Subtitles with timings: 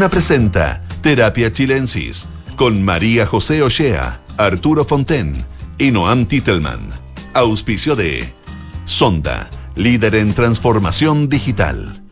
[0.00, 5.44] Duna presenta Terapia Chilensis con María José Ochea, Arturo Fonten
[5.76, 6.88] y Noam Titelman.
[7.34, 8.32] Auspicio de
[8.86, 12.02] Sonda, líder en transformación digital.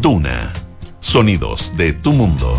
[0.00, 0.54] Duna,
[1.00, 2.56] sonidos de tu mundo.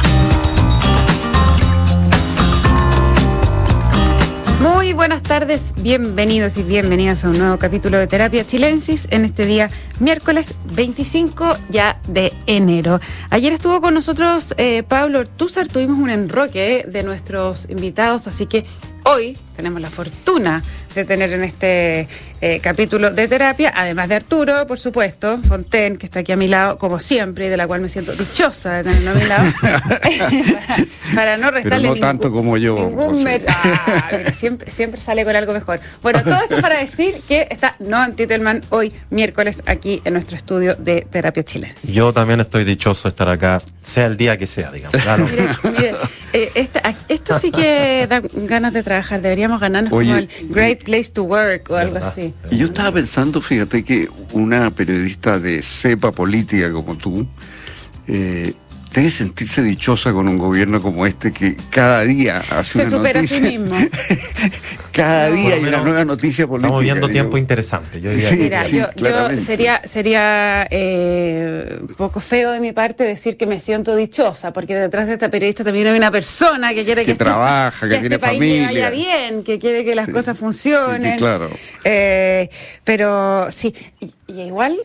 [4.95, 9.71] Buenas tardes, bienvenidos y bienvenidas a un nuevo capítulo de Terapia Chilensis en este día
[9.99, 12.99] miércoles 25 ya de enero.
[13.31, 18.65] Ayer estuvo con nosotros eh, Pablo Ortúzar, tuvimos un enroque de nuestros invitados, así que
[19.03, 20.61] hoy tenemos la fortuna
[20.95, 22.07] de tener en este
[22.41, 26.47] eh, capítulo de terapia, además de Arturo, por supuesto, Fonten, que está aquí a mi
[26.47, 29.53] lado, como siempre, y de la cual me siento dichosa de tenerlo a mi lado,
[31.15, 32.75] para, no restarle Pero no tanto como yo.
[32.75, 35.79] ningún Ah, mira, siempre, siempre sale con algo mejor.
[36.01, 40.75] Bueno, todo esto para decir que está Noam Titelman hoy, miércoles, aquí en nuestro estudio
[40.75, 41.75] de terapia chilena.
[41.83, 45.01] Yo también estoy dichoso de estar acá, sea el día que sea, digamos.
[45.01, 45.25] Claro.
[45.31, 45.93] Mire, mire,
[46.33, 49.21] eh, esta- esto sí que da ganas de trabajar.
[49.21, 52.09] Deberíamos ganarnos Oye, como el Great Place to Work o algo ¿Verdad?
[52.09, 52.33] así.
[52.51, 57.25] Y yo estaba pensando, fíjate que una periodista de cepa política como tú
[58.07, 58.53] eh,
[58.93, 63.19] debe sentirse dichosa con un gobierno como este que cada día hace Se una supera
[63.21, 63.59] a sí noticia.
[63.59, 63.75] mismo.
[64.91, 66.67] cada día hay una nueva noticia política.
[66.67, 67.13] Estamos viviendo digo.
[67.13, 67.99] tiempo interesante.
[68.01, 68.37] Yo diría Sí.
[68.37, 73.35] que- Mira, sí, yo, yo sería, sería eh, un poco feo de mi parte decir
[73.37, 77.05] que me siento dichosa, porque detrás de esta periodista también hay una persona que quiere
[77.05, 78.89] que, Que trabaja, que a tiene este país le vaya familia.
[78.91, 80.11] bien, que quiere que las Sí.
[80.11, 81.13] cosas funcionen.
[81.13, 81.49] Sí, claro.
[81.83, 82.49] Eh,
[82.83, 84.75] pero sí, y, y igual.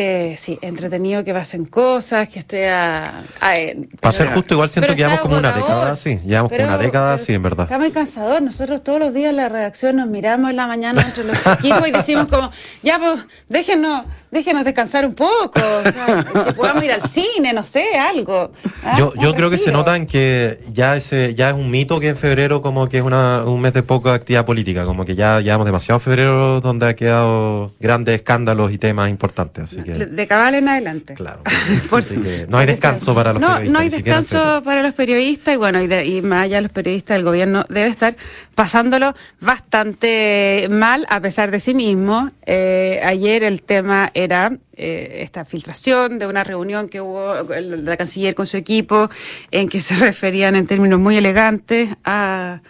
[0.00, 3.24] Eh, sí, entretenido que pasen cosas, que esté a...
[3.40, 6.20] a- eh, Para ser justo, igual siento que llevamos como una década así.
[6.24, 7.64] Llevamos como una década así, en verdad.
[7.64, 8.40] Está muy cansador.
[8.40, 11.88] Nosotros todos los días en la redacción nos miramos en la mañana entre los equipos
[11.88, 12.48] y decimos como,
[12.84, 17.62] ya pues, déjenos, déjenos descansar un poco, o sea, que podamos ir al cine, no
[17.64, 18.52] sé, algo.
[18.84, 18.96] ¿ah?
[18.98, 19.78] Yo, yo creo que se respiro.
[19.78, 23.02] nota en que ya ese ya es un mito que en febrero como que es
[23.02, 26.94] una, un mes de poca actividad política, como que ya llevamos demasiado febrero donde ha
[26.96, 31.14] quedado grandes escándalos y temas importantes, así que De cabal en adelante.
[31.14, 31.40] claro.
[31.92, 33.72] Así que no hay descanso para los no, periodistas.
[33.72, 37.16] No hay descanso para los periodistas y bueno, y, de- y más allá los periodistas,
[37.16, 38.14] el gobierno debe estar
[38.54, 42.30] pasándolo bastante mal a pesar de sí mismo.
[42.46, 48.34] Eh, ayer el tema era eh, esta filtración de una reunión que hubo la canciller
[48.34, 49.10] con su equipo
[49.50, 52.60] en que se referían en términos muy elegantes a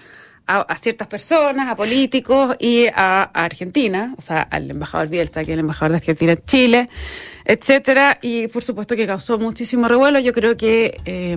[0.48, 5.54] a, ciertas personas, a políticos y a, Argentina, o sea, al embajador Bielsa, que es
[5.54, 6.88] el embajador de Argentina en Chile,
[7.44, 10.18] etcétera, y por supuesto que causó muchísimo revuelo.
[10.18, 11.36] Yo creo que, eh,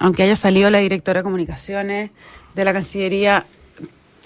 [0.00, 2.10] aunque haya salido la directora de comunicaciones
[2.54, 3.44] de la Cancillería,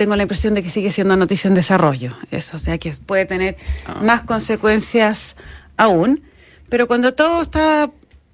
[0.01, 2.17] tengo la impresión de que sigue siendo noticia en desarrollo.
[2.31, 3.57] Eso, o sea, que puede tener
[4.03, 5.37] más consecuencias
[5.77, 6.23] aún.
[6.71, 7.91] Pero cuando todo está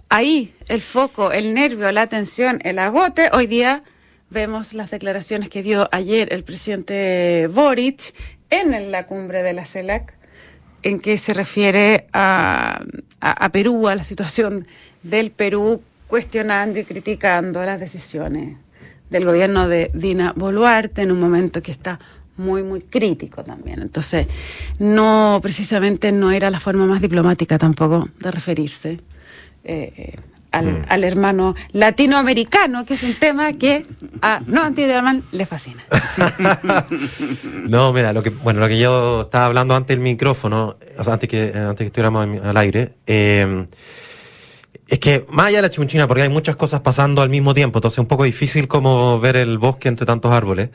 [0.08, 3.82] ahí, el foco, el nervio, la atención, el agote, hoy día
[4.30, 8.14] vemos las declaraciones que dio ayer el presidente Boric
[8.50, 10.14] en la cumbre de la CELAC,
[10.84, 12.80] en que se refiere a,
[13.20, 14.68] a- a Perú, a la situación
[15.02, 18.56] del Perú, cuestionando y criticando las decisiones
[19.10, 21.98] del gobierno de Dina Boluarte en un momento que está
[22.36, 23.80] muy, muy crítico también.
[23.80, 24.26] Entonces,
[24.78, 29.00] no, precisamente no era la forma más diplomática tampoco de referirse
[29.64, 30.16] eh, eh,
[30.52, 33.86] al, al hermano latinoamericano, que es un tema que
[34.22, 35.84] a no Antiderman le fascina.
[37.66, 41.14] No, mira, lo que, bueno, lo que yo estaba hablando antes del micrófono, o sea,
[41.14, 43.66] antes que, antes que estuviéramos al aire, eh,
[44.88, 47.78] es que más allá de la chimunchina, porque hay muchas cosas pasando al mismo tiempo,
[47.78, 50.70] entonces es un poco difícil como ver el bosque entre tantos árboles.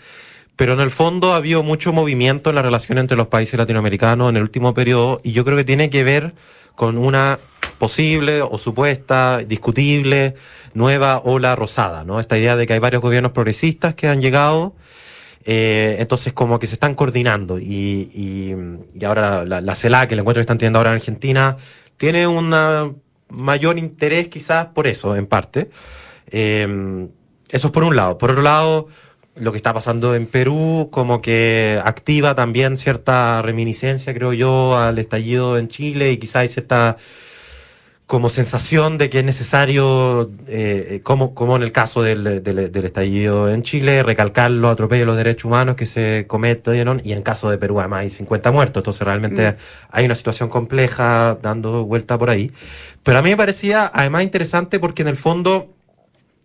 [0.57, 4.29] Pero en el fondo ha habido mucho movimiento en la relación entre los países latinoamericanos
[4.29, 6.33] en el último periodo y yo creo que tiene que ver
[6.75, 7.39] con una
[7.79, 10.35] posible o supuesta, discutible,
[10.73, 12.19] nueva ola rosada, ¿no?
[12.19, 14.75] Esta idea de que hay varios gobiernos progresistas que han llegado
[15.45, 18.55] eh, entonces como que se están coordinando y, y,
[18.93, 21.57] y ahora la, la CELAC, el encuentro que están teniendo ahora en Argentina,
[21.97, 22.53] tiene un
[23.31, 25.69] mayor interés quizás por eso, en parte.
[26.27, 27.07] Eh,
[27.49, 28.17] eso es por un lado.
[28.17, 28.87] Por otro lado,
[29.35, 34.99] lo que está pasando en Perú como que activa también cierta reminiscencia, creo yo, al
[34.99, 36.97] estallido en Chile y quizás hay cierta
[38.11, 42.83] como sensación de que es necesario, eh, como, como en el caso del, del, del
[42.83, 47.17] estallido en Chile, recalcar los atropellos a los derechos humanos que se cometen y en
[47.19, 49.55] el caso de Perú además hay 50 muertos, entonces realmente Mm.
[49.91, 52.51] hay una situación compleja dando vuelta por ahí.
[53.01, 55.69] Pero a mí me parecía además interesante porque en el fondo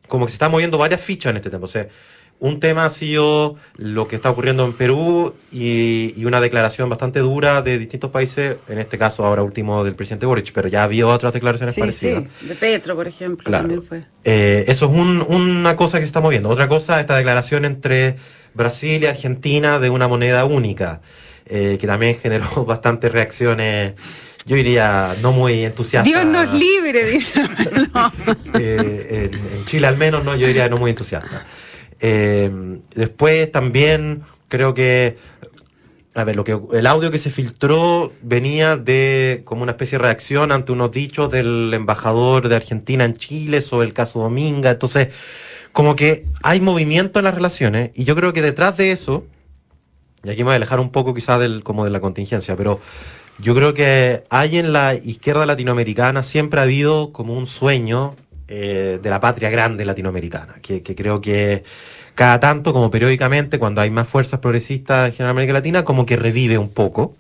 [0.06, 1.64] como que se están moviendo varias fichas en este tema.
[1.64, 1.88] O sea,
[2.38, 7.62] un tema ha sido lo que está ocurriendo en Perú y, una declaración bastante dura
[7.62, 11.32] de distintos países, en este caso ahora último del presidente Boric, pero ya había otras
[11.32, 12.24] declaraciones parecidas.
[12.40, 14.04] Sí, de Petro, por ejemplo, también fue.
[14.24, 16.48] Eh, eso es una cosa que se está moviendo.
[16.48, 18.16] Otra cosa, esta declaración entre
[18.54, 21.00] Brasil y Argentina de una moneda única,
[21.46, 23.94] eh, que también generó bastantes reacciones
[24.46, 26.08] yo diría no muy entusiasta.
[26.08, 27.16] Dios nos libre,
[28.54, 31.44] eh, en, Chile al menos, no, yo diría no muy entusiasta.
[32.00, 35.16] Eh, después también creo que,
[36.14, 40.04] a ver, lo que el audio que se filtró venía de como una especie de
[40.04, 44.70] reacción ante unos dichos del embajador de Argentina en Chile sobre el caso Dominga.
[44.70, 45.08] Entonces,
[45.72, 49.25] como que hay movimiento en las relaciones y yo creo que detrás de eso,
[50.25, 52.81] y aquí me voy a alejar un poco quizás del, como de la contingencia, pero
[53.38, 58.16] yo creo que hay en la izquierda latinoamericana siempre ha habido como un sueño
[58.48, 61.64] eh, de la patria grande latinoamericana, que, creo que
[62.14, 66.56] cada tanto, como periódicamente, cuando hay más fuerzas progresistas en América Latina, como que revive
[66.56, 67.16] un poco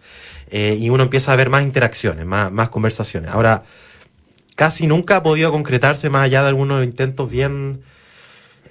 [0.50, 3.30] eh, y uno empieza a ver más interacciones, más, más conversaciones.
[3.30, 3.64] Ahora,
[4.54, 7.82] casi nunca ha podido concretarse más allá de algunos intentos bien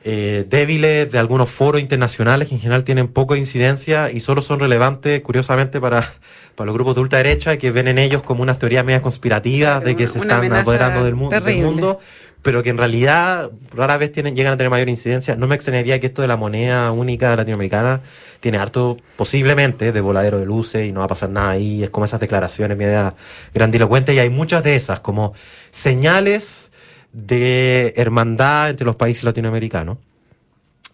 [0.07, 4.59] eh, débiles de algunos foros internacionales que en general tienen poca incidencia y solo son
[4.59, 6.13] relevantes, curiosamente, para,
[6.53, 9.95] para los grupos de ultraderecha que ven en ellos como unas teorías medias conspirativas de
[9.95, 11.99] que se están apoderando del, del mundo
[12.45, 15.35] pero que en realidad rara vez llegan a tener mayor incidencia.
[15.35, 18.01] No me extrañaría que esto de la moneda única latinoamericana
[18.39, 21.81] tiene harto, posiblemente, de voladero de luces y no va a pasar nada ahí.
[21.81, 23.15] Es como esas declaraciones media
[23.51, 25.33] grandilocuentes y hay muchas de esas como
[25.71, 26.69] señales
[27.13, 29.97] de hermandad entre los países latinoamericanos.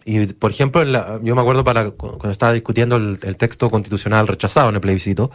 [0.06, 0.82] Y, por ejemplo,
[1.22, 5.30] yo me acuerdo cuando estaba discutiendo el, texto constitucional rechazado en el plebiscito,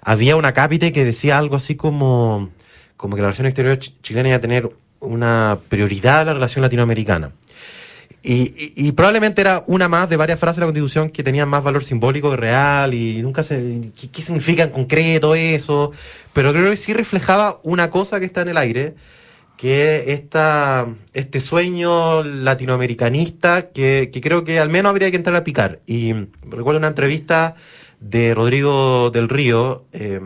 [0.00, 2.50] había una cápite que decía algo así como,
[2.96, 4.70] como que la relación exterior chilena iba a tener
[5.00, 7.32] una prioridad a la relación latinoamericana.
[8.28, 11.84] Y, probablemente era una más de varias frases de la Constitución que tenían más valor
[11.84, 13.92] simbólico que real y nunca se...
[14.12, 15.92] ¿Qué, significa en concreto eso?
[16.32, 18.96] Pero creo que sí reflejaba una cosa que está en el aire,
[19.56, 25.78] que esta, este sueño latinoamericanista que, creo que al menos habría que entrar a picar.
[25.86, 27.54] Y recuerdo una entrevista
[28.00, 30.20] de Rodrigo del Río, eh,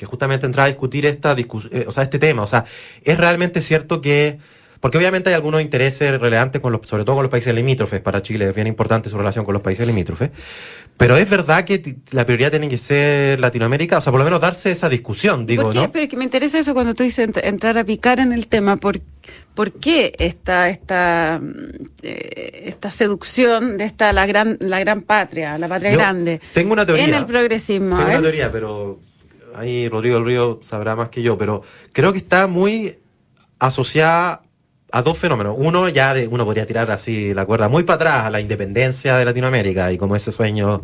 [0.00, 2.42] que justamente entraba a discutir esta eh, o sea, este tema.
[2.42, 2.64] O sea,
[3.04, 4.38] es realmente cierto que,
[4.80, 8.22] porque obviamente hay algunos intereses relevantes con los, sobre todo con los países limítrofes, para
[8.22, 10.30] Chile es bien importante su relación con los países limítrofes,
[10.96, 14.40] pero es verdad que la prioridad tiene que ser Latinoamérica, o sea, por lo menos
[14.40, 15.78] darse esa discusión, digo, ¿Por qué?
[15.80, 15.92] ¿no?
[15.92, 19.02] Pero que me interesa eso cuando tú dices entrar a picar en el tema, ¿por,
[19.54, 21.42] por qué esta, esta,
[22.02, 26.40] eh, esta seducción de esta la gran, la gran patria, la patria grande?
[26.54, 27.04] Tengo una teoría.
[27.04, 27.96] En el progresismo.
[27.96, 29.09] Tengo una teoría, pero
[29.54, 31.62] ahí Rodrigo del Río sabrá más que yo, pero
[31.92, 32.98] creo que está muy
[33.58, 34.42] asociada
[34.92, 35.54] a dos fenómenos.
[35.58, 39.16] Uno, ya de, uno podría tirar así la cuerda muy para atrás a la independencia
[39.16, 40.82] de Latinoamérica y como ese sueño,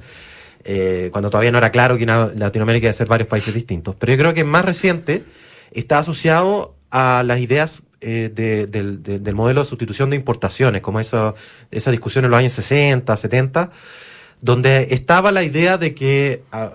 [0.64, 3.94] eh, cuando todavía no era claro que Latinoamérica iba a ser varios países distintos.
[3.98, 5.24] Pero yo creo que más reciente
[5.72, 11.34] está asociado a las ideas eh, del, modelo de sustitución de importaciones, como esa,
[11.70, 13.70] esa discusión en los años 60, 70,
[14.40, 16.42] donde estaba la idea de que...
[16.52, 16.72] Ah,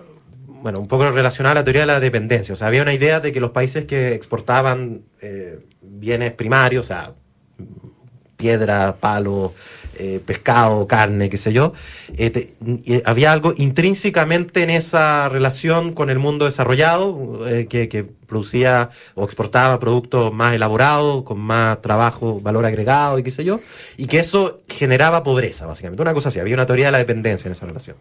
[0.62, 2.54] bueno, un poco relacionada a la teoría de la dependencia.
[2.54, 6.88] O sea, había una idea de que los países que exportaban eh, bienes primarios, o
[6.88, 7.14] sea,
[8.38, 9.54] piedra, palo,
[9.98, 11.74] eh, pescado, carne, qué sé yo,
[12.18, 12.56] eh,
[13.06, 19.78] había algo intrínsecamente en esa relación con el mundo desarrollado que, que, producía o exportaba
[19.78, 23.60] productos más elaborados, con más trabajo, valor agregado y qué sé yo,
[23.98, 26.02] y que eso generaba pobreza, básicamente.
[26.02, 27.98] Una cosa así, había una teoría de la dependencia en esa relación.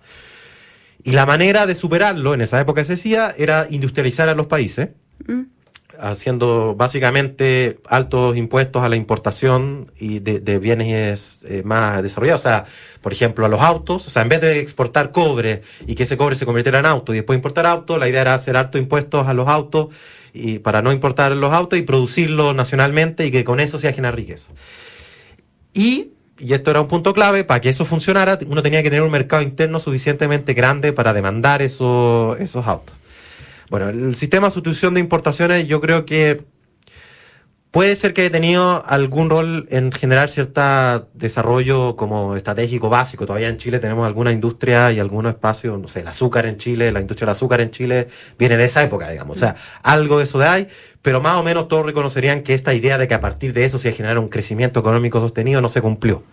[1.02, 4.90] Y la manera de superarlo, en esa época se decía, era industrializar a los países,
[5.26, 5.42] mm.
[5.98, 12.42] haciendo básicamente altos impuestos a la importación y de, bienes eh, más desarrollados.
[12.42, 12.64] O sea,
[13.00, 14.06] por ejemplo, a los autos.
[14.06, 17.12] O sea, en vez de exportar cobre y que ese cobre se convirtiera en auto
[17.14, 19.88] y después importar autos, la idea era hacer altos impuestos a los autos
[20.32, 24.16] y para no importar los autos y producirlos nacionalmente y que con eso se generar
[24.16, 24.50] riqueza.
[25.72, 26.10] Y
[26.40, 29.10] y esto era un punto clave, para que eso funcionara, uno tenía que tener un
[29.10, 32.94] mercado interno suficientemente grande para demandar esos, esos autos.
[33.68, 36.42] Bueno, el sistema de sustitución de importaciones yo creo que
[37.70, 43.26] Puede ser que haya tenido algún rol en generar cierto desarrollo como estratégico básico.
[43.26, 46.90] Todavía en Chile tenemos alguna industria y algunos espacios, no sé, el azúcar en Chile,
[46.90, 49.36] la industria del azúcar en Chile viene de esa época, digamos.
[49.36, 50.68] O sea, algo de eso de ahí,
[51.00, 53.78] pero más o menos todos reconocerían que esta idea de que a partir de eso
[53.78, 56.24] se generar un crecimiento económico sostenido no se cumplió.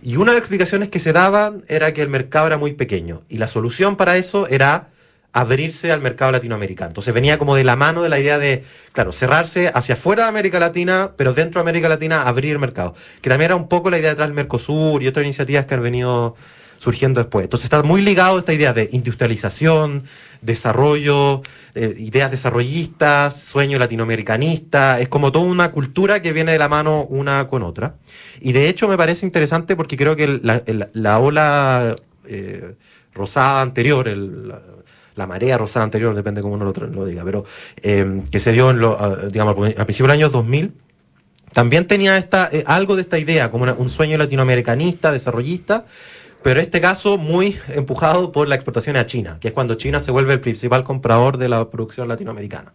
[0.00, 3.22] Y una de las explicaciones que se daban era que el mercado era muy pequeño
[3.28, 4.90] y la solución para eso era
[5.34, 6.90] abrirse al mercado latinoamericano.
[6.90, 10.28] Entonces venía como de la mano de la idea de, claro, cerrarse hacia afuera de
[10.28, 12.94] América Latina, pero dentro de América Latina abrir mercado.
[13.20, 15.82] Que también era un poco la idea detrás del Mercosur y otras iniciativas que han
[15.82, 16.36] venido
[16.76, 17.44] surgiendo después.
[17.44, 20.04] Entonces está muy ligado a esta idea de industrialización,
[20.40, 21.42] desarrollo,
[21.74, 27.06] eh, ideas desarrollistas, sueño latinoamericanista, es como toda una cultura que viene de la mano
[27.06, 27.96] una con otra.
[28.40, 30.62] Y de hecho me parece interesante porque creo que la,
[30.92, 31.96] la ola
[32.28, 32.74] eh,
[33.12, 34.52] rosada anterior, el,
[35.14, 37.44] la, marea rosada anterior, depende cómo uno lo, diga, pero
[37.82, 38.98] eh, que se dio en lo,
[39.30, 40.72] digamos, a principios del año 2000,
[41.54, 45.86] también tenía esta, eh, algo de esta idea, como un sueño latinoamericanista, desarrollista,
[46.42, 50.10] pero este caso muy empujado por la exportación a China, que es cuando China se
[50.10, 52.74] vuelve el principal comprador de la producción latinoamericana.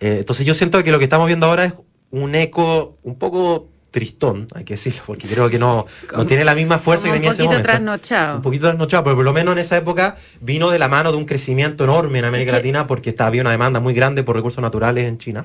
[0.00, 1.74] Eh, entonces yo siento que lo que estamos viendo ahora es
[2.10, 6.54] un eco un poco tristón, hay que decirlo, porque creo que no, no tiene la
[6.54, 7.58] misma fuerza que tenía ese momento.
[7.58, 8.36] Un poquito trasnochado.
[8.36, 11.18] Un poquito trasnochado, pero por lo menos en esa época vino de la mano de
[11.18, 15.06] un crecimiento enorme en América Latina porque había una demanda muy grande por recursos naturales
[15.06, 15.44] en China.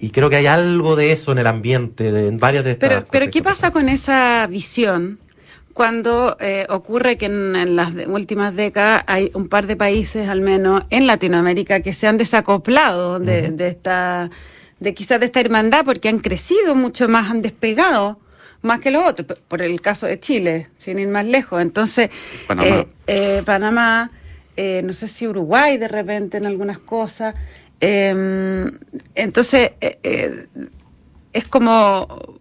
[0.00, 2.88] Y creo que hay algo de eso en el ambiente, de, en varias de estas
[2.88, 5.20] Pero, pero ¿qué pasa con esa visión?
[5.72, 10.82] cuando eh, ocurre que en, las últimas décadas hay un par de países, al menos
[10.90, 14.30] en Latinoamérica, que se han desacoplado de, de esta,
[14.84, 18.20] de quizás de esta hermandad, porque han crecido mucho más, han despegado
[18.62, 21.60] más que los otros, por el caso de Chile, sin ir más lejos.
[21.60, 22.10] Entonces,
[22.46, 24.10] Panamá, eh, Panamá
[24.56, 27.34] eh, no sé si Uruguay de repente en algunas cosas.
[27.80, 28.70] Em,
[29.14, 29.72] entonces,
[31.32, 32.38] es como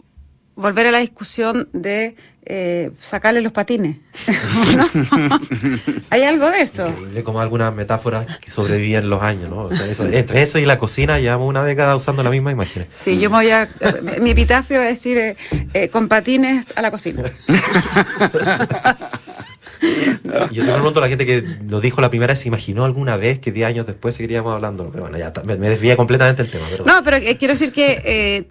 [0.56, 3.98] volver a la discusión de eh, sacarle los patines.
[6.10, 6.88] Hay algo de eso.
[6.88, 9.70] Increíble como algunas metáforas que sobreviven los años, ¿no?
[9.72, 12.86] entre eso y la cocina llevamos una década usando la misma imagen.
[13.04, 13.70] Sí, yo me voy a...
[14.22, 15.38] mi epitafio es decir, eh,
[15.74, 17.24] eh, con patines a la cocina.
[20.52, 23.40] Yo siempre pregunto a la gente que nos dijo la primera, ¿se imaginó alguna vez
[23.40, 24.90] que 10 años después seguiríamos hablando?
[24.92, 26.66] Pero bueno, ya me, desvía completamente el tema.
[26.86, 28.48] No, pero quiero decir que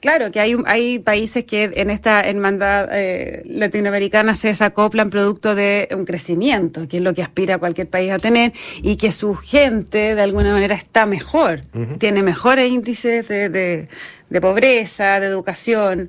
[0.00, 5.88] Claro, que hay, hay países que en esta hermandad eh, latinoamericana se desacoplan producto de
[5.92, 8.52] un crecimiento, que es lo que aspira cualquier país a tener,
[8.82, 11.62] y que su gente de alguna manera está mejor,
[11.98, 16.08] tiene mejores índices de, de, pobreza, de educación.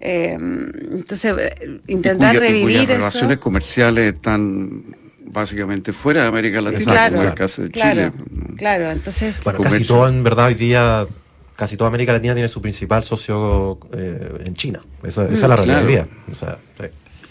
[0.00, 1.34] Eh, entonces,
[1.86, 4.84] intentar revivir y las relaciones comerciales están
[5.20, 8.12] básicamente fuera de América Latina, como el caso de Chile.
[8.56, 9.34] Claro, entonces...
[9.44, 11.06] Bueno, casi todo en verdad hoy día
[11.56, 14.80] casi toda América Latina tiene su principal socio eh, en China.
[15.02, 16.06] Esa, es la realidad.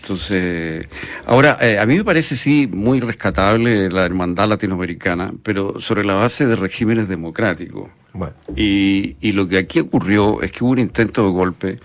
[0.02, 0.88] Entonces,
[1.26, 6.14] ahora, eh, a mí me parece sí muy rescatable la hermandad latinoamericana, pero sobre la
[6.14, 7.90] base de regímenes democráticos.
[8.14, 8.36] Bueno.
[8.56, 11.80] Y, y lo que aquí ocurrió es que hubo un intento de golpe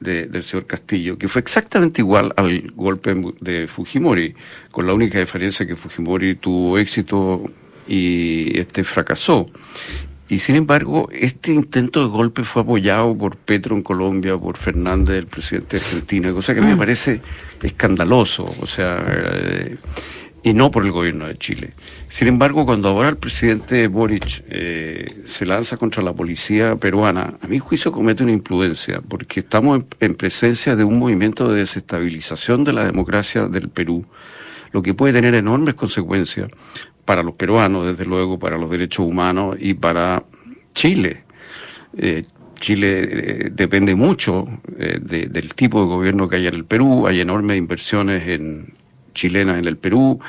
[0.00, 4.34] del señor Castillo, que fue exactamente igual al golpe de Fujimori,
[4.70, 7.44] con la única diferencia que Fujimori tuvo éxito
[7.86, 9.46] y este fracasó.
[10.30, 15.18] Y sin embargo, este intento de golpe fue apoyado por Petro en Colombia, por Fernández,
[15.18, 16.78] el presidente de Argentina, cosa que me mm.
[16.78, 17.20] parece
[17.60, 19.76] escandaloso, o sea, eh,
[20.44, 21.72] y no por el gobierno de Chile.
[22.06, 27.48] Sin embargo, cuando ahora el presidente Boric eh, se lanza contra la policía peruana, a
[27.48, 32.72] mi juicio comete una imprudencia, porque estamos en presencia de un movimiento de desestabilización de
[32.72, 34.06] la democracia del Perú,
[34.70, 36.48] lo que puede tener enormes consecuencias
[37.10, 40.22] para los peruanos, desde luego, para los derechos humanos y para
[40.76, 41.24] Chile.
[41.98, 42.22] Eh,
[42.54, 44.46] Chile eh, depende mucho
[44.78, 48.74] eh, del tipo de gobierno que hay en el Perú, hay enormes inversiones en,
[49.12, 50.20] chilenas en el Perú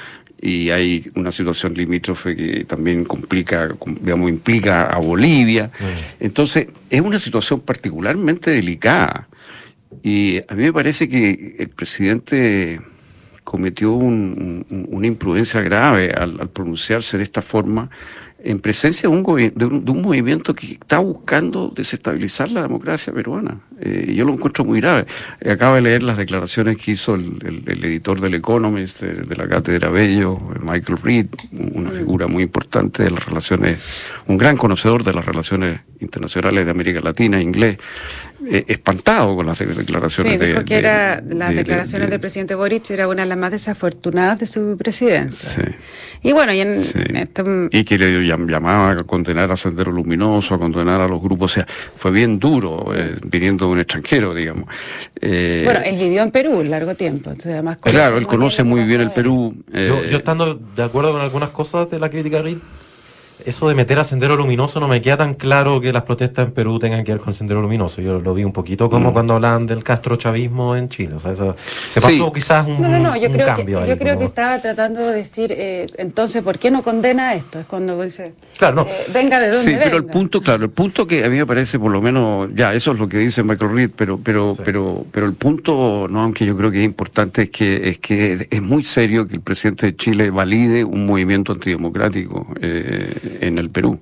[0.42, 3.70] y hay una situación limítrofe que también complica,
[4.02, 5.70] digamos, implica a Bolivia.
[6.20, 9.28] Entonces, es una situación particularmente delicada.
[10.02, 12.82] Y a mí me parece que el presidente
[13.44, 17.90] cometió una imprudencia grave al, pronunciarse de esta forma
[18.44, 23.60] en presencia de un, de un, movimiento que está buscando desestabilizar la democracia peruana.
[23.80, 25.06] Eh, yo lo encuentro muy grave.
[25.40, 29.90] Eh, acabo de leer las declaraciones que hizo el, editor del Economist, de, la cátedra
[29.90, 35.26] Bello, Michael Reed, una figura muy importante de las relaciones, un gran conocedor de las
[35.26, 37.78] relaciones internacionales de América Latina, inglés.
[38.50, 43.08] Eh, espantado con las declaraciones sí, dijo que era, las declaraciones del presidente Boric era
[43.08, 45.50] una de las más desafortunadas de su presidencia.
[45.50, 45.62] Sí.
[46.24, 51.02] Y bueno, y, en, y que le llamaba a condenar a Sendero Luminoso, a condenar
[51.02, 54.66] a los grupos, o sea, fue bien duro eh, viniendo de un extranjero, digamos.
[55.20, 59.02] Eh, bueno, él vivió en Perú largo tiempo, entonces además Claro, él conoce muy bien
[59.02, 59.56] el Perú.
[59.72, 62.42] Yo, yo, estando de acuerdo con algunas cosas de la crítica
[63.46, 66.54] eso de meter a Sendero Luminoso no me queda tan claro que las protestas en
[66.54, 68.02] Perú tengan que ver con Sendero Luminoso.
[68.02, 69.14] Yo lo vi un poquito como mm.
[69.14, 71.16] cuando hablaban del castrochavismo en Chile.
[71.16, 71.56] O sea, eso,
[71.90, 73.82] se pasó quizás un, no, no, yo creo cambio.
[73.82, 77.60] Que, yo creo que estaba tratando de decir, eh, entonces, ¿por qué no condena esto?
[77.60, 78.82] Es cuando dice, claro, no.
[78.84, 81.46] Eh, venga de donde Sí, pero el punto, claro, el punto que a mí me
[81.46, 85.06] parece, por lo menos, ya, eso es lo que dice Michael Reed, pero, pero, pero,
[85.12, 88.62] pero el punto, no, aunque yo creo que es importante, es que, es que es
[88.62, 94.00] muy serio que el presidente de Chile valide un movimiento antidemocrático eh, en el Perú.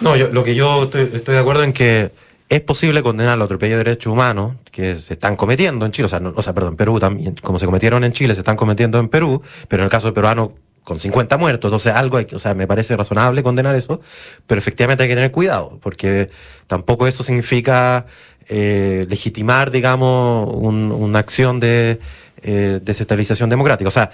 [0.00, 2.10] No, yo, lo que yo estoy, de acuerdo en que
[2.48, 6.08] es posible condenar los atropello de derechos humanos que se están cometiendo en Chile, o
[6.08, 9.08] sea, o sea, perdón, Perú también, como se cometieron en Chile, se están cometiendo en
[9.08, 10.52] Perú, pero en el caso peruano
[10.84, 14.00] con 50 muertos, entonces algo hay, o sea, me parece razonable condenar eso,
[14.46, 16.28] pero efectivamente hay que tener cuidado, porque
[16.66, 18.06] tampoco eso significa
[18.48, 22.00] eh, legitimar, digamos, una acción de
[22.42, 23.86] eh, desestabilización democrática.
[23.86, 24.10] O sea,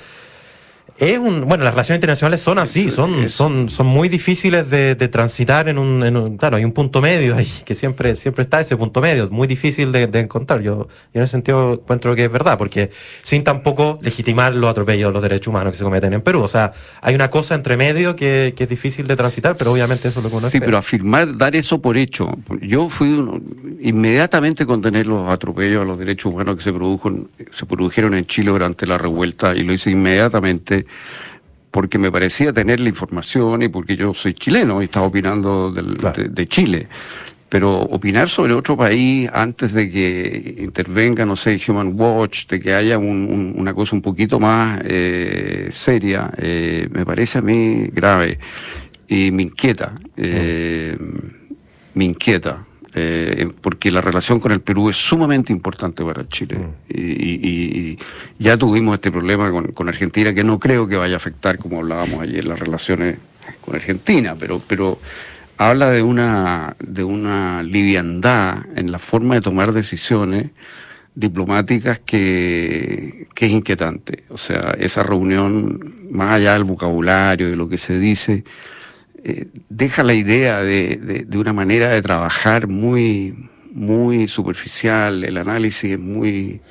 [0.99, 5.09] es un, bueno, las relaciones internacionales son así, son, son, son muy difíciles de, de
[5.09, 8.61] transitar en un, en un, claro, hay un punto medio ahí, que siempre, siempre está
[8.61, 10.61] ese punto medio, muy difícil de, de encontrar.
[10.61, 12.91] Yo, yo en ese sentido encuentro que es verdad, porque
[13.23, 16.43] sin tampoco legitimar los atropellos de los derechos humanos que se cometen en Perú.
[16.43, 20.09] O sea, hay una cosa entre medio que, que es difícil de transitar, pero obviamente
[20.09, 22.29] eso es lo que uno Sí, pero afirmar, dar eso por hecho.
[22.61, 23.41] Yo fui uno,
[23.81, 27.13] inmediatamente contener los atropellos a los derechos humanos que se produjo,
[27.53, 30.88] se produjeron en Chile durante la revuelta y lo hice inmediatamente
[31.71, 36.47] porque me parecía tener la información y porque yo soy chileno y estaba opinando de,
[36.47, 36.89] Chile.
[37.49, 42.75] Pero opinar sobre otro país antes de que intervenga, no sé, Human Watch, de que
[42.75, 48.39] haya una cosa un poquito más eh, seria, eh, me parece a mí grave
[49.09, 49.93] y me inquieta.
[50.17, 50.97] Eh,
[51.95, 52.68] me inquieta.
[53.01, 56.59] Eh, porque la relación con el Perú es sumamente importante para Chile.
[56.59, 56.73] Mm.
[56.89, 57.97] Y,
[58.39, 62.21] ya tuvimos este problema con, Argentina, que no creo que vaya a afectar, como hablábamos
[62.21, 63.19] ayer, las relaciones
[63.61, 64.99] con Argentina, pero, pero
[65.57, 70.51] habla de una, de una liviandad en la forma de tomar decisiones
[71.15, 74.25] diplomáticas que, que es inquietante.
[74.29, 78.45] O sea, esa reunión, más allá del vocabulario, de lo que se dice,
[79.29, 85.93] eh, deja la idea de, de, una manera de trabajar muy, muy superficial, el análisis
[85.93, 86.63] es muy...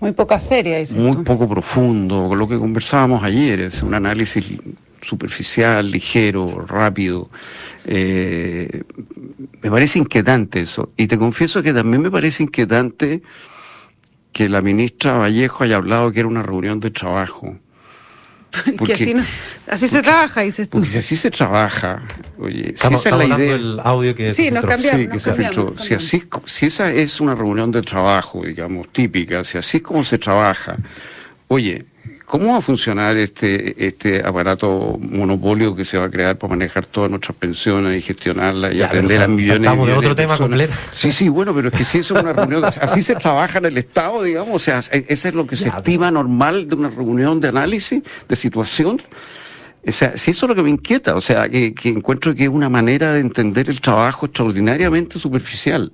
[0.00, 4.44] Muy poca seria, Muy poco profundo, con lo que conversábamos ayer, es un análisis
[5.00, 7.30] superficial, ligero, rápido.
[7.86, 8.82] Eh,
[9.62, 10.92] me parece inquietante eso.
[10.98, 13.22] Y te confieso que también me parece inquietante
[14.32, 17.56] que la ministra Vallejo haya hablado que era una reunión de trabajo.
[18.78, 19.14] Porque, así,
[19.68, 20.78] así se trabaja, dices tú.
[20.78, 22.02] Porque si así se trabaja,
[22.38, 23.54] oye, si esa es la idea.
[23.54, 25.74] El audio que sí, nos cambiamos, sí, que se filtró.
[25.78, 30.04] Si, así, si esa es una reunión de trabajo, digamos, típica, si así es como
[30.04, 30.76] se trabaja,
[31.48, 31.84] oye,
[32.26, 36.86] ¿Cómo va a funcionar este, este aparato monopolio que se va a crear para manejar
[36.86, 40.72] todas nuestras pensiones y gestionarlas y atender a millones, de, millones otro tema completo.
[40.96, 43.66] Sí, sí, bueno, pero es que si eso es una reunión, así se trabaja en
[43.66, 47.40] el Estado, digamos, o sea, ese es lo que se estima normal de una reunión
[47.40, 49.02] de análisis, de situación.
[49.86, 52.44] O sea, si eso es lo que me inquieta, o sea, que, que encuentro que
[52.44, 55.92] es una manera de entender el trabajo extraordinariamente superficial.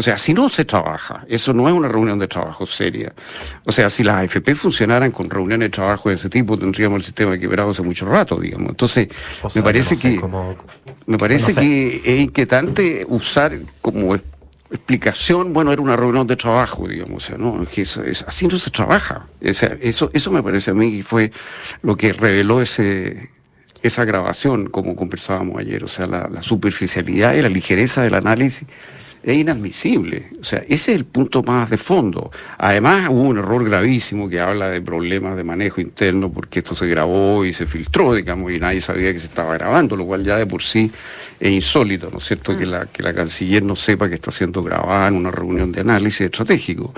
[0.00, 3.12] O sea, si no se trabaja, eso no es una reunión de trabajo seria.
[3.66, 7.04] O sea, si las AFP funcionaran con reuniones de trabajo de ese tipo, tendríamos el
[7.04, 8.70] sistema quebrado hace mucho rato, digamos.
[8.70, 9.08] Entonces,
[9.54, 10.18] me parece que
[11.04, 14.14] me parece que es inquietante usar como
[14.70, 18.48] explicación, bueno, era una reunión de trabajo, digamos, o sea, no, que eso, es, así
[18.48, 19.26] no se trabaja.
[19.46, 21.30] O sea, eso, eso me parece a mí que fue
[21.82, 23.28] lo que reveló ese,
[23.82, 28.66] esa grabación, como conversábamos ayer, o sea, la, la superficialidad y la ligereza del análisis
[29.22, 30.28] es inadmisible.
[30.40, 32.30] O sea, ese es el punto más de fondo.
[32.58, 36.86] Además, hubo un error gravísimo que habla de problemas de manejo interno porque esto se
[36.86, 40.36] grabó y se filtró, digamos, y nadie sabía que se estaba grabando, lo cual ya
[40.36, 40.90] de por sí
[41.38, 42.56] es insólito, ¿no es cierto?
[42.56, 42.70] Que, mm.
[42.70, 46.22] la, que la canciller no sepa que está siendo grabada en una reunión de análisis
[46.22, 46.94] estratégico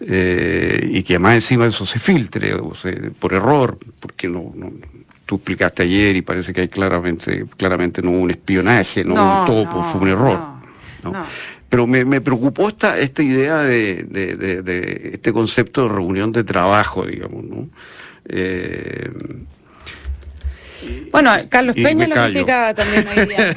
[0.00, 2.72] eh, y que además encima eso se filtre o
[3.18, 4.72] por error, porque no, no
[5.24, 9.46] tú explicaste ayer y parece que hay claramente, claramente no hubo un espionaje, no, un
[9.46, 10.40] topo, fue un error.
[11.02, 11.24] ¿no?
[11.76, 16.42] Pero me, me preocupó esta, esta idea de, de, de, este concepto de reunión de
[16.42, 17.68] trabajo, digamos, ¿no?
[18.30, 19.10] Eh,
[21.12, 23.54] bueno, Carlos Peña lo criticaba también hoy día.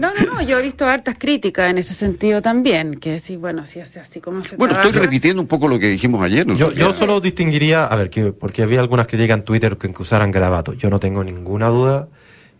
[0.00, 3.64] No, no, no, yo he visto hartas críticas en ese sentido también, que sí, bueno,
[3.66, 6.44] si es así como se Bueno, estoy repitiendo un poco lo que dijimos ayer.
[6.48, 6.54] ¿no?
[6.54, 10.32] Yo, yo solo distinguiría, a ver, que, porque había algunas críticas en Twitter que usaran
[10.32, 10.72] grabato.
[10.72, 12.08] Yo no tengo ninguna duda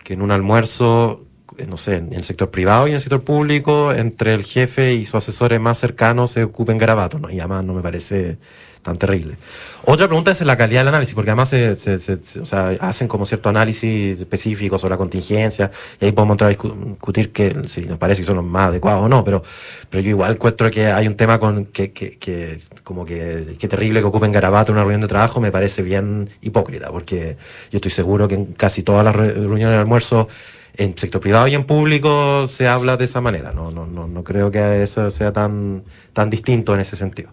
[0.04, 1.26] que en un almuerzo
[1.66, 5.04] no sé, en el sector privado y en el sector público, entre el jefe y
[5.04, 7.30] sus asesores más cercanos se ocupen garabatos, ¿no?
[7.30, 8.38] Y además no me parece
[8.82, 9.36] tan terrible.
[9.84, 13.48] Otra pregunta es la calidad del análisis, porque además se, o sea, hacen como cierto
[13.48, 15.70] análisis específico sobre la contingencia,
[16.00, 19.04] y ahí podemos entrar a discutir que si nos parece que son los más adecuados
[19.04, 19.42] o no, pero,
[19.88, 23.68] pero yo igual encuentro que hay un tema con que, que, que como que, que
[23.68, 27.36] terrible que ocupen garabato en una reunión de trabajo, me parece bien hipócrita, porque
[27.70, 30.28] yo estoy seguro que en casi todas las reuniones de almuerzo
[30.76, 33.52] en sector privado y en público se habla de esa manera.
[33.52, 37.30] No, no, no, no creo que eso sea tan, tan distinto en ese sentido.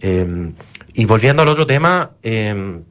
[0.00, 0.52] Eh,
[0.94, 2.82] y volviendo al otro tema, eh,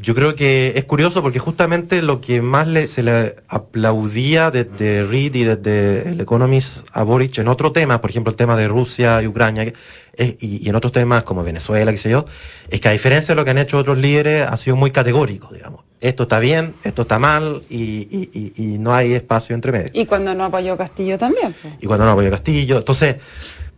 [0.00, 5.02] yo creo que es curioso porque justamente lo que más le, se le aplaudía desde
[5.02, 8.68] Reed y desde el Economist a Boric en otro tema, por ejemplo el tema de
[8.68, 9.72] Rusia y Ucrania,
[10.16, 12.26] y, en otros temas como Venezuela, qué sé yo,
[12.70, 15.52] es que a diferencia de lo que han hecho otros líderes, ha sido muy categórico,
[15.52, 15.87] digamos.
[16.00, 19.90] Esto está bien, esto está mal y, y no hay espacio entre medio.
[19.92, 21.54] Y cuando no apoyó Castillo también.
[21.80, 22.78] Y cuando no apoyó Castillo.
[22.78, 23.16] Entonces,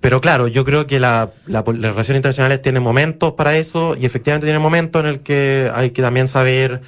[0.01, 4.07] pero claro, yo creo que la, la, las relaciones internacionales tienen momentos para eso y
[4.07, 6.81] efectivamente tienen momentos en el que hay que también saber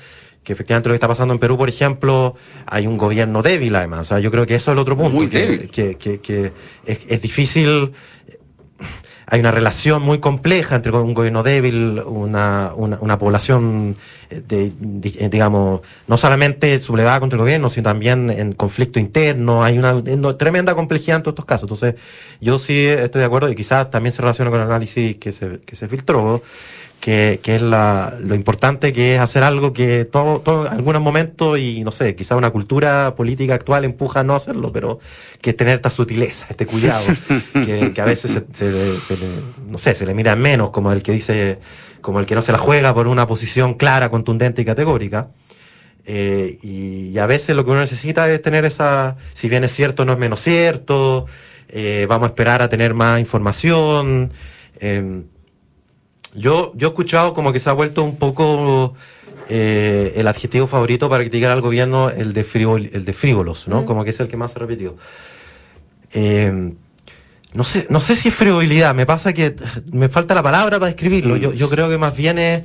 [0.42, 2.34] que efectivamente lo que está pasando en Perú, por ejemplo,
[2.66, 4.00] hay un gobierno débil además.
[4.00, 6.52] O sea, yo creo que eso es el otro punto, que, que, que, que,
[6.84, 7.92] es, es difícil
[9.32, 13.96] hay una relación muy compleja entre un gobierno débil, una, una, una población,
[14.28, 19.64] eh, de, eh, digamos, no solamente sublevada contra el gobierno, sino también en conflicto interno.
[19.64, 20.02] Hay una,
[20.36, 21.62] tremenda complejidad en todos estos casos.
[21.62, 21.94] Entonces,
[22.42, 25.60] yo sí estoy de acuerdo y quizás también se relaciona con el análisis que se,
[25.60, 26.42] que se filtró
[27.02, 31.02] que, que es la, lo importante que es hacer algo que todo, todo, en algunos
[31.02, 35.00] momentos, y no sé, quizá una cultura política actual empuja a no hacerlo, pero
[35.40, 37.04] que es tener esta sutileza, este cuidado,
[37.54, 39.26] que, que, a veces se, se, se, le,
[39.66, 41.58] no sé, se le mira menos como el que dice,
[42.00, 45.26] como el que no se la juega por una posición clara, contundente y categórica.
[46.06, 49.72] Eh, y, y, a veces lo que uno necesita es tener esa, si bien es
[49.72, 51.26] cierto, no es menos cierto,
[51.68, 54.30] eh, vamos a esperar a tener más información.
[54.78, 55.22] Eh,
[56.34, 58.94] yo, yo he escuchado como que se ha vuelto un poco
[59.48, 63.82] eh, el adjetivo favorito para criticar al gobierno, el de, frívol, el de frívolos, ¿no?
[63.82, 63.84] Mm.
[63.84, 64.96] Como que es el que más se ha repetido.
[66.12, 66.72] Eh,
[67.52, 69.54] no sé, no sé si es frivolidad, me pasa que
[69.92, 71.36] me falta la palabra para describirlo.
[71.36, 72.62] Yo, yo creo que más bien es,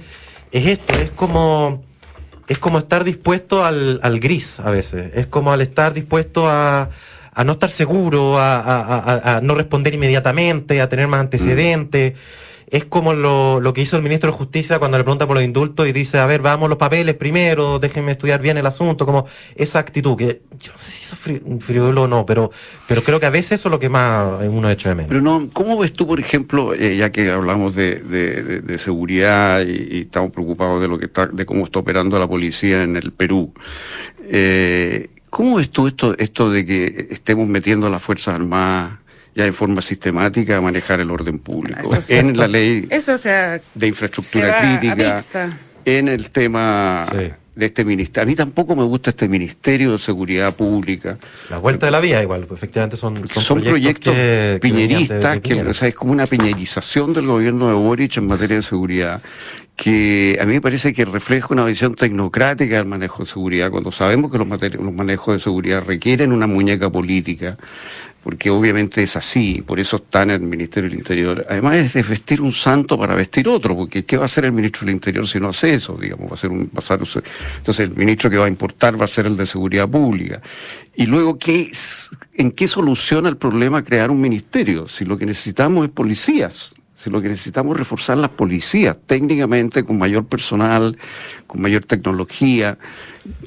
[0.51, 1.83] es esto, es como,
[2.47, 5.11] es como estar dispuesto al, al gris a veces.
[5.13, 6.89] Es como al estar dispuesto a,
[7.33, 12.13] a no estar seguro, a, a, a, no responder inmediatamente, a tener más antecedentes.
[12.13, 15.37] Mm es como lo, lo, que hizo el ministro de Justicia cuando le pregunta por
[15.37, 19.05] los indultos y dice, a ver, vamos los papeles primero, déjenme estudiar bien el asunto,
[19.05, 19.25] como
[19.55, 22.51] esa actitud, que yo no sé si eso es frívolo o no, pero,
[22.87, 25.07] pero creo que a veces eso es lo que más uno hecho de menos.
[25.09, 29.97] Pero no, ¿cómo ves tú, por ejemplo, eh, ya que hablamos de, de, seguridad y,
[29.97, 33.11] y, estamos preocupados de lo que está, de cómo está operando la policía en el
[33.13, 33.53] Perú?
[34.29, 38.99] Eh, ¿Cómo ves tú esto, esto de que estemos metiendo a las Fuerzas Armadas
[39.37, 41.95] ya de forma sistemática a manejar el orden público.
[42.09, 42.89] en la ley
[43.75, 45.23] de infraestructura crítica,
[45.85, 47.03] en el tema
[47.55, 48.23] de este ministerio.
[48.23, 51.19] A mí tampoco me gusta este Ministerio de Seguridad Pública.
[51.51, 54.15] La vuelta de la vía, igual, pues, efectivamente son, son, proyectos,
[54.59, 58.63] piñeristas, que, o sea, es como una piñerización del gobierno de Boric en materia de
[58.63, 59.21] seguridad
[59.77, 63.91] que a mí me parece que refleja una visión tecnocrática del manejo de seguridad, cuando
[63.91, 67.57] sabemos que los, manejos de seguridad requieren una muñeca política,
[68.23, 71.45] porque obviamente es así, por eso está en el Ministerio del Interior.
[71.47, 74.51] Además es de vestir un santo para vestir otro, porque ¿qué va a hacer el
[74.51, 75.95] ministro del Interior si no hace eso?
[75.95, 76.99] Digamos, va a ser un, va a ser,
[77.57, 80.41] entonces el ministro que va a importar va a ser el de Seguridad Pública.
[80.95, 81.69] Y luego, ¿qué,
[82.33, 84.87] ¿en qué soluciona el problema crear un ministerio?
[84.87, 86.73] Si lo que necesitamos es policías.
[86.97, 90.97] Si lo que necesitamos es reforzar las policías técnicamente, con mayor personal,
[91.45, 92.79] con mayor tecnología,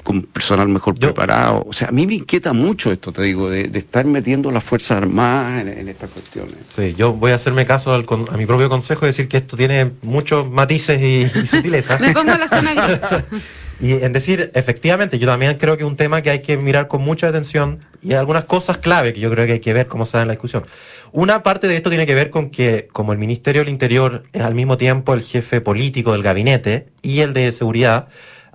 [0.03, 1.65] con personal mejor preparado.
[1.67, 4.99] O sea, a mí me inquieta mucho esto, te digo, de, estar metiendo las Fuerzas
[4.99, 6.55] Armadas en, estas cuestiones.
[6.69, 9.57] Sí, yo voy a hacerme caso al, a mi propio consejo y decir que esto
[9.57, 11.99] tiene muchos matices y, y sutilezas.
[12.01, 12.99] me pongo la zona gris.
[13.81, 16.87] Y en decir, efectivamente, yo también creo que es un tema que hay que mirar
[16.87, 19.87] con mucha atención y hay algunas cosas clave que yo creo que hay que ver
[19.87, 20.65] cómo se da en la discusión.
[21.11, 24.43] Una parte de esto tiene que ver con que, como el Ministerio del Interior es
[24.43, 28.07] al mismo tiempo el jefe político del gabinete y el de seguridad,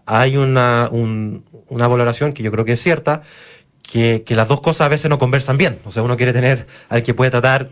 [0.06, 3.22] hay una, un, una valoración que yo creo que es cierta,
[3.82, 5.78] que, que las dos cosas a veces no conversan bien.
[5.86, 7.70] O sea, uno quiere tener al que puede tratar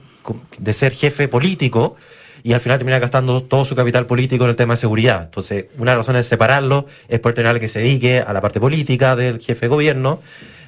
[0.59, 1.95] de ser jefe político,
[2.45, 5.23] y al final termina gastando todo su capital político en el tema de seguridad.
[5.25, 9.17] Entonces, una razones de separarlo es por tener que se dedique a la parte política
[9.17, 10.21] del jefe de gobierno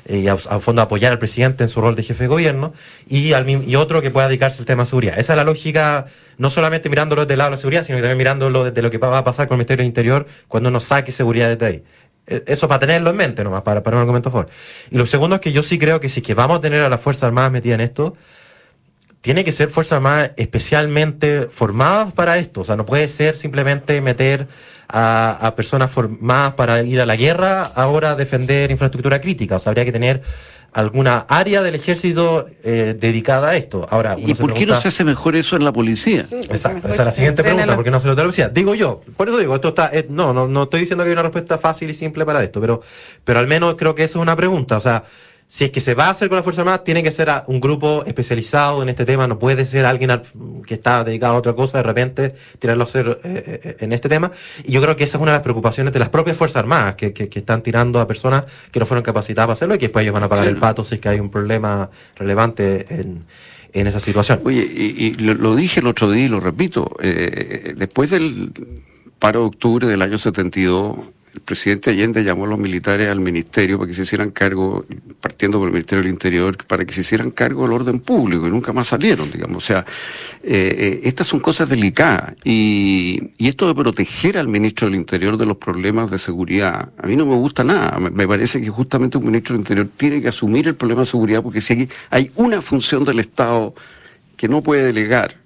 [0.06, 2.72] eh, y a, a, fondo apoyar al presidente en su rol de jefe de gobierno
[3.06, 5.18] y, al, y otro que pueda dedicarse al tema de seguridad.
[5.18, 6.06] Esa es la lógica,
[6.38, 8.96] no solamente mirándolo desde el lado de la seguridad, sino también mirándolo desde lo que
[8.96, 11.84] va a pasar con el Ministerio del Interior cuando uno saque seguridad desde ahí.
[12.26, 14.48] Eh, eso para tenerlo en mente nomás, para, para un argumento a favor.
[14.90, 16.88] Y lo segundo es que yo sí creo que si que vamos a tener a
[16.88, 18.16] las Fuerzas Armadas metidas en esto,
[19.26, 22.60] tiene que ser Fuerzas Armadas especialmente formadas para esto.
[22.60, 24.46] O sea, no puede ser simplemente meter
[24.88, 29.56] a, personas formadas para ir a la guerra, ahora defender infraestructura crítica.
[29.56, 30.22] O sea, habría que tener
[30.72, 33.84] alguna área del ejército eh, dedicada a esto.
[33.90, 36.24] Ahora, ¿Y por qué no se hace mejor eso en la policía?
[36.30, 38.48] Exacto, esa es la siguiente pregunta, ¿por qué no se lo da la policía?
[38.48, 41.14] Digo yo, por eso digo, esto está, eh, no, no, no estoy diciendo que hay
[41.14, 42.80] una respuesta fácil y simple para esto, pero,
[43.24, 45.02] pero al menos creo que eso es una pregunta, o sea,
[45.48, 47.60] si es que se va a hacer con la Fuerza Armada, tiene que ser un
[47.60, 50.10] grupo especializado en este tema, no puede ser alguien
[50.66, 54.08] que está dedicado a otra cosa, de repente tirarlo a hacer eh, eh, en este
[54.08, 54.32] tema.
[54.64, 56.96] Y yo creo que esa es una de las preocupaciones de las propias Fuerzas Armadas,
[56.96, 60.02] que, que, están tirando a personas que no fueron capacitadas para hacerlo y que después
[60.02, 63.24] ellos van a pagar el pato si es que hay un problema relevante en,
[63.72, 64.40] en esa situación.
[64.44, 68.52] Oye, y, lo, dije el otro día y lo repito, eh, después del
[69.18, 70.96] paro de octubre del año 72,
[71.36, 74.86] el presidente Allende llamó a los militares al ministerio para que se hicieran cargo,
[75.20, 78.50] partiendo por el Ministerio del Interior, para que se hicieran cargo del orden público y
[78.50, 79.58] nunca más salieron, digamos.
[79.58, 79.84] O sea,
[80.42, 85.36] eh, eh, estas son cosas delicadas y, y, esto de proteger al ministro del Interior
[85.36, 87.98] de los problemas de seguridad, a mí no me gusta nada.
[87.98, 91.06] Me, me parece que justamente un ministro del Interior tiene que asumir el problema de
[91.06, 93.74] seguridad porque si aquí hay una función del Estado
[94.38, 95.36] que no puede delegar,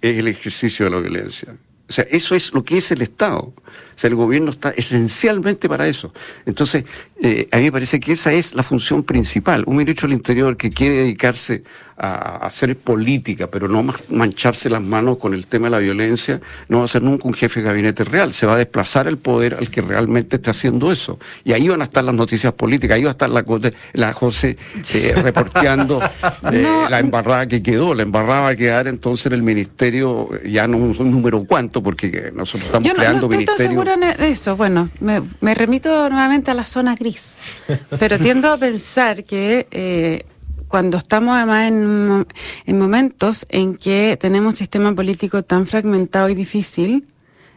[0.00, 1.54] es el ejercicio de la violencia.
[1.92, 3.52] O sea, eso es lo que es el Estado.
[4.02, 6.12] Sea, el gobierno está esencialmente para eso.
[6.44, 6.84] Entonces,
[7.20, 9.62] eh, a mí me parece que esa es la función principal.
[9.68, 11.62] Un ministro del Interior que quiere dedicarse
[11.96, 16.80] a, hacer política, pero no mancharse las manos con el tema de la violencia, no
[16.80, 18.34] va a ser nunca un jefe de gabinete real.
[18.34, 21.20] Se va a desplazar el poder al que realmente está haciendo eso.
[21.44, 23.44] Y ahí van a estar las noticias políticas, ahí va a estar la,
[23.92, 24.56] la José
[24.92, 26.00] eh, reporteando
[26.52, 27.94] eh, la embarrada que quedó.
[27.94, 32.32] La embarrada va a quedar entonces en el ministerio, ya no un número cuánto, porque
[32.34, 34.56] nosotros estamos creando ministerios eso.
[34.56, 37.22] Bueno, me, remito nuevamente a la zona gris,
[37.98, 40.22] pero tiendo a pensar que eh,
[40.68, 42.26] cuando estamos además en,
[42.66, 47.06] en momentos en que tenemos un sistema político tan fragmentado y difícil,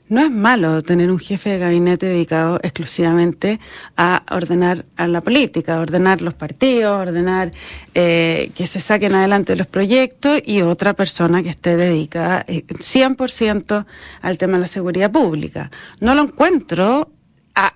[0.08, 3.60] no es malo tener un jefe de gabinete dedicado exclusivamente
[3.98, 7.52] a ordenar a la política, ordenar los partidos, ordenar
[7.94, 13.86] eh, que se saquen adelante los proyectos y otra persona que esté dedicada 100% eh,
[14.22, 15.72] al tema de la seguridad pública.
[16.00, 17.10] No lo encuentro
[17.56, 17.74] a,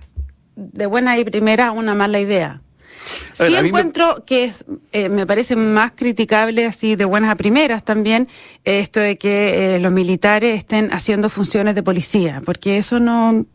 [0.56, 2.60] de buena y primera una mala idea.
[3.34, 8.28] Sí encuentro que es, eh, me parece más criticable así de buenas a primeras también
[8.64, 13.46] esto de que eh, los militares estén haciendo funciones de policía, porque eso no,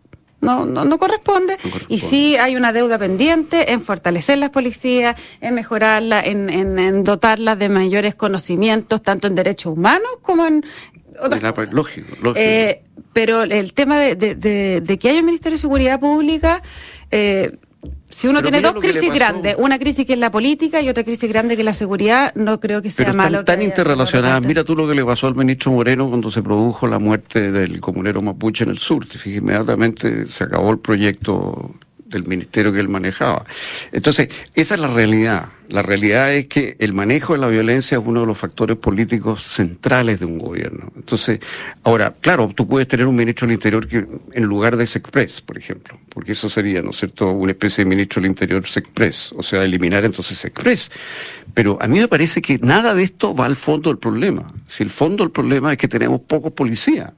[0.42, 1.58] no, no, corresponde.
[1.88, 7.58] Y sí hay una deuda pendiente en fortalecer las policías, en mejorarla, en, en, dotarlas
[7.58, 10.64] de mayores conocimientos, tanto en derechos humanos como en
[11.20, 11.74] otras cosas.
[11.74, 12.36] Lógico, lógico.
[12.36, 16.62] Eh, pero el tema de, de, de, que haya un Ministerio de Seguridad Pública,
[17.12, 17.58] eh,
[18.10, 21.28] si uno tiene dos crisis grandes, una crisis que es la política y otra crisis
[21.30, 23.40] grande que es la seguridad, no creo que sea Pero malo.
[23.40, 24.46] Están tan interrelacionadas.
[24.46, 27.80] Mira tú lo que le pasó al ministro Moreno cuando se produjo la muerte del
[27.82, 29.06] comunero mapuche en el sur.
[29.26, 31.76] Inmediatamente se acabó el proyecto
[32.16, 33.46] del ministerio que él manejaba.
[33.92, 35.50] Entonces, esa es la realidad.
[35.70, 39.44] La realidad es que el manejo de la violencia es uno de los factores políticos
[39.44, 40.92] centrales de un gobierno.
[40.96, 41.40] Entonces,
[41.84, 45.58] ahora, claro, tú puedes tener un ministro del Interior que en lugar de Sexpress, por
[45.58, 49.42] ejemplo, porque eso sería, ¿no es cierto?, una especie de ministro del Interior Sexpress, o
[49.42, 50.92] sea, eliminar entonces Sexpress.
[51.54, 54.52] Pero a mí me parece que nada de esto va al fondo del problema.
[54.68, 57.12] Si el fondo del problema es que tenemos pocos policías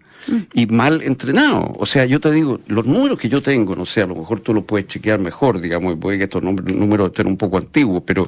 [0.54, 1.74] y mal entrenado.
[1.78, 4.42] O sea, yo te digo, los números que yo tengo, no sé, a lo mejor
[4.42, 8.04] tú los puedes chequear mejor, digamos, y puede que estos números estén un poco antiguos,
[8.06, 8.24] pero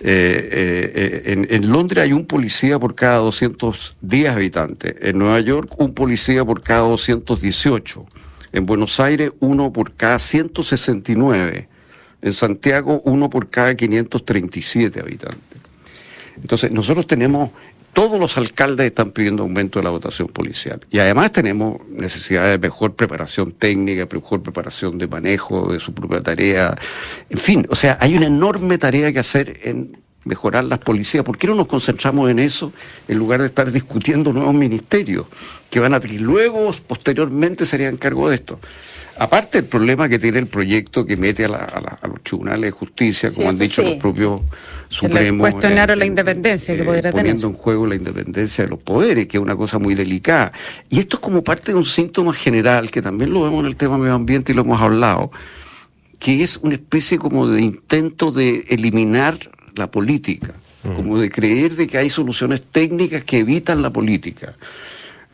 [0.00, 5.72] eh, eh, en, en, Londres hay un policía por cada 210 habitantes, en Nueva York
[5.78, 8.06] un policía por cada 218,
[8.52, 11.68] en Buenos Aires uno por cada 169,
[12.22, 15.40] en Santiago uno por cada 537 habitantes.
[16.36, 17.50] Entonces, nosotros tenemos
[17.92, 20.80] todos los alcaldes están pidiendo aumento de la votación policial.
[20.90, 26.22] Y además tenemos necesidad de mejor preparación técnica, mejor preparación de manejo de su propia
[26.22, 26.76] tarea.
[27.28, 31.24] En fin, o sea, hay una enorme tarea que hacer en mejorar las policías.
[31.24, 32.72] ¿Por qué no nos concentramos en eso
[33.08, 35.26] en lugar de estar discutiendo nuevos ministerios
[35.70, 38.58] que van a que luego, posteriormente, serían cargo de esto?
[39.20, 43.50] Aparte el problema que tiene el proyecto que mete a, los tribunales de justicia, como
[43.50, 44.40] han dicho los propios
[44.88, 45.40] supremos.
[45.40, 49.42] Cuestionaron la independencia que eh, Poniendo en juego la independencia de los poderes, que es
[49.42, 50.52] una cosa muy delicada.
[50.88, 53.76] Y esto es como parte de un síntoma general, que también lo vemos en el
[53.76, 55.30] tema medio ambiente y lo hemos hablado,
[56.18, 59.38] que es una especie como de intento de eliminar
[59.74, 60.52] la política,
[60.84, 60.94] mm.
[60.94, 64.54] como de creer de que hay soluciones técnicas que evitan la política.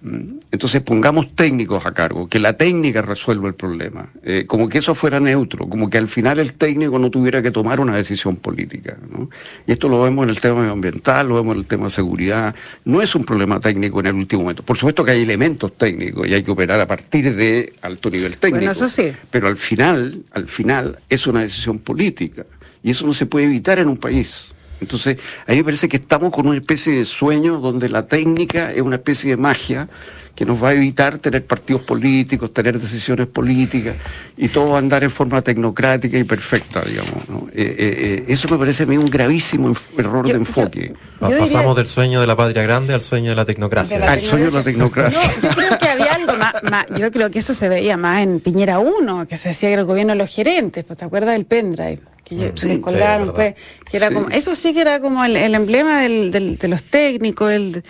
[0.03, 0.39] Mm.
[0.53, 4.95] Entonces pongamos técnicos a cargo, que la técnica resuelva el problema, eh, como que eso
[4.95, 8.97] fuera neutro, como que al final el técnico no tuviera que tomar una decisión política.
[9.67, 12.55] Y esto lo vemos en el tema medioambiental, lo vemos en el tema de seguridad.
[12.85, 14.63] No es un problema técnico en el último momento.
[14.63, 18.37] Por supuesto que hay elementos técnicos y hay que operar a partir de alto nivel
[18.37, 18.59] técnico.
[18.59, 19.13] Bueno, eso sí.
[19.31, 22.45] Pero al final, al final es una decisión política
[22.87, 24.53] y eso no se puede evitar en un país.
[24.81, 28.73] Entonces, a mí me parece que estamos con una especie de sueño donde la técnica
[28.73, 29.89] es una especie de magia
[30.37, 33.97] que nos va a evitar tener partidos políticos, tener decisiones políticas
[34.37, 37.25] y todo andar en forma tecnocrática y perfecta, digamos.
[37.53, 40.95] Eh, eh, eh, eso me parece a mí un gravísimo error de enfoque.
[41.19, 44.13] Pasamos del sueño de la patria grande al sueño de la tecnocracia.
[44.13, 45.35] al sueño de la tecnocracia.
[45.43, 48.79] yo creo que había algo más, yo creo que eso se veía más en Piñera
[48.79, 52.01] 1, que se decía que el gobierno de los gerentes, pues te acuerdas del pendrive
[52.29, 53.55] que mm, colgaron, pues,
[53.89, 57.83] que era como, eso sí que era como el, emblema del, de los técnicos, el,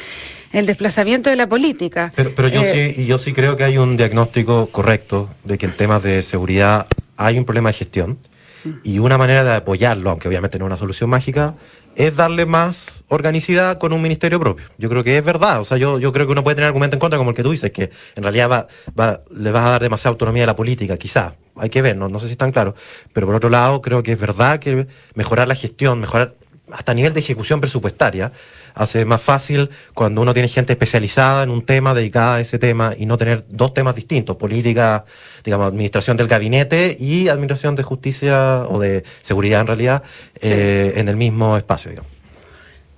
[0.53, 2.12] el, desplazamiento de la política.
[2.14, 5.66] Pero, pero yo eh, sí, yo sí creo que hay un diagnóstico correcto de que
[5.66, 8.18] en temas de seguridad hay un problema de gestión
[8.64, 8.70] mm.
[8.85, 11.55] y una manera de apoyarlo, aunque obviamente no es una solución mágica,
[11.97, 14.67] es darle más organicidad con un ministerio propio.
[14.79, 15.61] Yo creo que es verdad.
[15.61, 17.43] O sea, yo, yo creo que uno puede tener argumento en contra, como el que
[17.43, 18.67] tú dices, que en realidad va,
[18.99, 21.35] va, le vas a dar demasiada autonomía a la política, quizás.
[21.57, 22.75] Hay que ver, no, no sé si es tan claro.
[23.15, 26.35] Pero por otro lado, creo que es verdad que mejorar la gestión, mejorar
[26.72, 28.33] hasta a nivel de ejecución presupuestaria,
[28.74, 32.92] hace más fácil cuando uno tiene gente especializada en un tema, dedicada a ese tema,
[32.96, 35.05] y no tener dos temas distintos, política,
[35.44, 40.02] digamos, administración del gabinete y administración de justicia o de seguridad en realidad,
[40.40, 42.15] eh, en el mismo espacio, digamos.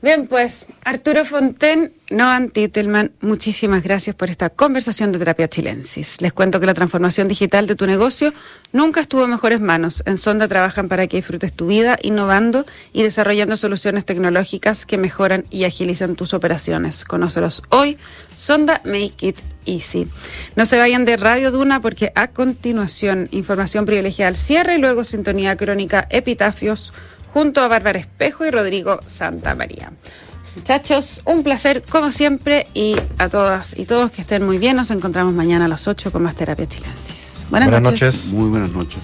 [0.00, 6.22] Bien, pues Arturo Fonten, Noan Titelman, muchísimas gracias por esta conversación de Terapia Chilensis.
[6.22, 8.32] Les cuento que la transformación digital de tu negocio
[8.72, 10.04] nunca estuvo en mejores manos.
[10.06, 15.46] En Sonda trabajan para que disfrutes tu vida innovando y desarrollando soluciones tecnológicas que mejoran
[15.50, 17.04] y agilizan tus operaciones.
[17.04, 17.98] Conócelos hoy.
[18.36, 20.06] Sonda Make It Easy.
[20.54, 25.02] No se vayan de Radio Duna porque a continuación información privilegiada al cierre y luego
[25.02, 26.92] sintonía crónica Epitafios
[27.38, 29.92] junto a Bárbara Espejo y Rodrigo Santa María.
[30.56, 34.74] Muchachos, un placer como siempre y a todas y todos que estén muy bien.
[34.74, 37.38] Nos encontramos mañana a las 8 con más terapia chilensis.
[37.48, 38.26] Buenas, noches.
[38.26, 38.98] Muy buenas noches.